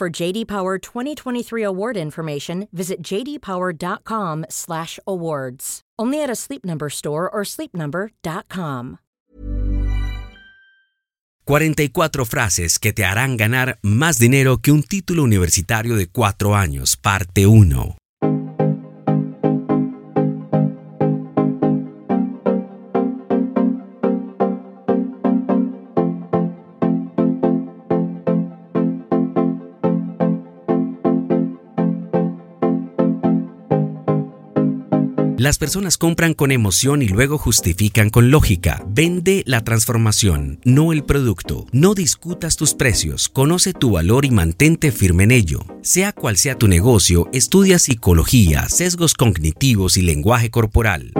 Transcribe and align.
For 0.00 0.08
JD 0.08 0.46
Power 0.46 0.78
2023 0.78 1.62
award 1.62 1.98
information, 1.98 2.68
visit 2.72 3.02
jdpower.com/awards. 3.02 5.80
Only 5.98 6.22
at 6.22 6.30
a 6.30 6.34
Sleep 6.34 6.64
Number 6.64 6.88
store 6.88 7.28
or 7.28 7.44
sleepnumber.com. 7.44 9.00
44 11.44 12.24
frases 12.24 12.78
que 12.78 12.94
te 12.94 13.04
harán 13.04 13.36
ganar 13.36 13.78
más 13.82 14.18
dinero 14.18 14.56
que 14.62 14.72
un 14.72 14.84
título 14.84 15.22
universitario 15.22 15.96
de 15.96 16.06
4 16.06 16.54
años, 16.54 16.96
parte 16.96 17.46
1. 17.46 17.99
Las 35.40 35.56
personas 35.56 35.96
compran 35.96 36.34
con 36.34 36.52
emoción 36.52 37.00
y 37.00 37.08
luego 37.08 37.38
justifican 37.38 38.10
con 38.10 38.30
lógica. 38.30 38.84
Vende 38.86 39.42
la 39.46 39.64
transformación, 39.64 40.60
no 40.64 40.92
el 40.92 41.02
producto. 41.02 41.64
No 41.72 41.94
discutas 41.94 42.56
tus 42.56 42.74
precios, 42.74 43.30
conoce 43.30 43.72
tu 43.72 43.92
valor 43.92 44.26
y 44.26 44.30
mantente 44.30 44.92
firme 44.92 45.24
en 45.24 45.30
ello. 45.30 45.60
Sea 45.80 46.12
cual 46.12 46.36
sea 46.36 46.58
tu 46.58 46.68
negocio, 46.68 47.30
estudia 47.32 47.78
psicología, 47.78 48.68
sesgos 48.68 49.14
cognitivos 49.14 49.96
y 49.96 50.02
lenguaje 50.02 50.50
corporal. 50.50 51.14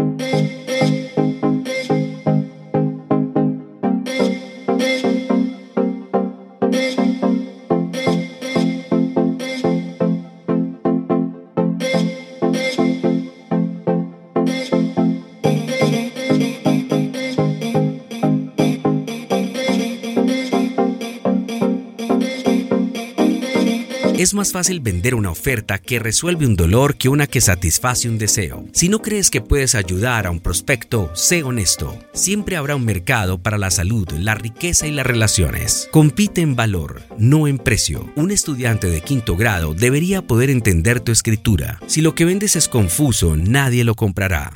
Es 24.30 24.34
más 24.34 24.52
fácil 24.52 24.78
vender 24.78 25.16
una 25.16 25.32
oferta 25.32 25.78
que 25.78 25.98
resuelve 25.98 26.46
un 26.46 26.54
dolor 26.54 26.94
que 26.94 27.08
una 27.08 27.26
que 27.26 27.40
satisface 27.40 28.08
un 28.08 28.16
deseo. 28.16 28.64
Si 28.72 28.88
no 28.88 29.02
crees 29.02 29.28
que 29.28 29.40
puedes 29.40 29.74
ayudar 29.74 30.24
a 30.24 30.30
un 30.30 30.38
prospecto, 30.38 31.10
sé 31.16 31.42
honesto. 31.42 31.98
Siempre 32.12 32.54
habrá 32.54 32.76
un 32.76 32.84
mercado 32.84 33.42
para 33.42 33.58
la 33.58 33.72
salud, 33.72 34.08
la 34.12 34.36
riqueza 34.36 34.86
y 34.86 34.92
las 34.92 35.04
relaciones. 35.04 35.88
Compite 35.90 36.42
en 36.42 36.54
valor, 36.54 37.02
no 37.18 37.48
en 37.48 37.58
precio. 37.58 38.08
Un 38.14 38.30
estudiante 38.30 38.88
de 38.88 39.00
quinto 39.00 39.36
grado 39.36 39.74
debería 39.74 40.22
poder 40.22 40.48
entender 40.48 41.00
tu 41.00 41.10
escritura. 41.10 41.80
Si 41.88 42.00
lo 42.00 42.14
que 42.14 42.24
vendes 42.24 42.54
es 42.54 42.68
confuso, 42.68 43.36
nadie 43.36 43.82
lo 43.82 43.96
comprará. 43.96 44.52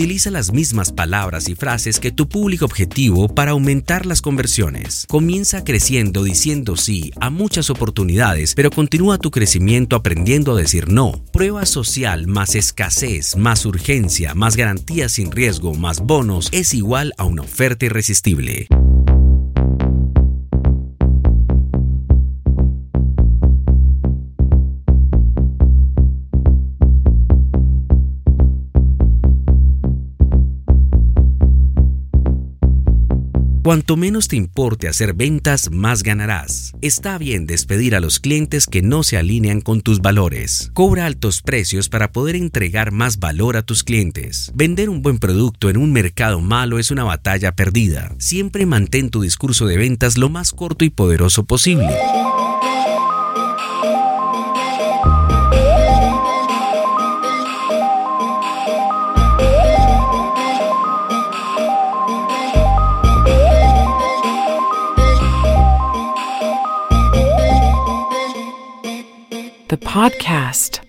Utiliza 0.00 0.30
las 0.30 0.50
mismas 0.50 0.92
palabras 0.92 1.50
y 1.50 1.54
frases 1.54 2.00
que 2.00 2.10
tu 2.10 2.26
público 2.26 2.64
objetivo 2.64 3.28
para 3.28 3.50
aumentar 3.50 4.06
las 4.06 4.22
conversiones. 4.22 5.04
Comienza 5.06 5.62
creciendo 5.62 6.24
diciendo 6.24 6.74
sí 6.76 7.12
a 7.20 7.28
muchas 7.28 7.68
oportunidades, 7.68 8.54
pero 8.54 8.70
continúa 8.70 9.18
tu 9.18 9.30
crecimiento 9.30 9.96
aprendiendo 9.96 10.52
a 10.52 10.58
decir 10.58 10.88
no. 10.88 11.22
Prueba 11.34 11.66
social 11.66 12.26
más 12.28 12.54
escasez, 12.54 13.36
más 13.36 13.66
urgencia, 13.66 14.34
más 14.34 14.56
garantías 14.56 15.12
sin 15.12 15.30
riesgo, 15.30 15.74
más 15.74 16.00
bonos 16.00 16.48
es 16.50 16.72
igual 16.72 17.12
a 17.18 17.24
una 17.24 17.42
oferta 17.42 17.84
irresistible. 17.84 18.68
Cuanto 33.62 33.98
menos 33.98 34.28
te 34.28 34.36
importe 34.36 34.88
hacer 34.88 35.12
ventas, 35.12 35.70
más 35.70 36.02
ganarás. 36.02 36.72
Está 36.80 37.18
bien 37.18 37.44
despedir 37.44 37.94
a 37.94 38.00
los 38.00 38.18
clientes 38.18 38.66
que 38.66 38.80
no 38.80 39.02
se 39.02 39.18
alinean 39.18 39.60
con 39.60 39.82
tus 39.82 40.00
valores. 40.00 40.70
Cobra 40.72 41.04
altos 41.04 41.42
precios 41.42 41.90
para 41.90 42.10
poder 42.10 42.36
entregar 42.36 42.90
más 42.90 43.18
valor 43.18 43.58
a 43.58 43.62
tus 43.62 43.84
clientes. 43.84 44.50
Vender 44.54 44.88
un 44.88 45.02
buen 45.02 45.18
producto 45.18 45.68
en 45.68 45.76
un 45.76 45.92
mercado 45.92 46.40
malo 46.40 46.78
es 46.78 46.90
una 46.90 47.04
batalla 47.04 47.52
perdida. 47.52 48.14
Siempre 48.16 48.64
mantén 48.64 49.10
tu 49.10 49.20
discurso 49.20 49.66
de 49.66 49.76
ventas 49.76 50.16
lo 50.16 50.30
más 50.30 50.52
corto 50.52 50.86
y 50.86 50.90
poderoso 50.90 51.44
posible. 51.44 51.94
Podcast. 69.80 70.79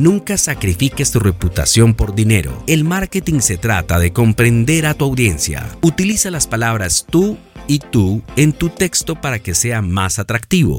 Nunca 0.00 0.38
sacrifiques 0.38 1.10
tu 1.10 1.20
reputación 1.20 1.92
por 1.92 2.14
dinero. 2.14 2.64
El 2.66 2.84
marketing 2.84 3.40
se 3.40 3.58
trata 3.58 3.98
de 3.98 4.14
comprender 4.14 4.86
a 4.86 4.94
tu 4.94 5.04
audiencia. 5.04 5.76
Utiliza 5.82 6.30
las 6.30 6.46
palabras 6.46 7.04
tú 7.10 7.36
y 7.66 7.80
tú 7.80 8.22
en 8.34 8.54
tu 8.54 8.70
texto 8.70 9.20
para 9.20 9.40
que 9.40 9.54
sea 9.54 9.82
más 9.82 10.18
atractivo. 10.18 10.78